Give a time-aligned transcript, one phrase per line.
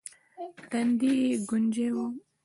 [0.69, 1.97] تندی يې ګونجې و.